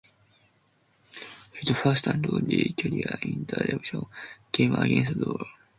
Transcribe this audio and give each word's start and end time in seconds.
His 1.53 1.77
first 1.77 2.07
and 2.07 2.25
only 2.25 2.73
career 2.75 3.19
interception 3.21 4.05
came 4.51 4.73
against 4.73 5.15
Iowa. 5.15 5.45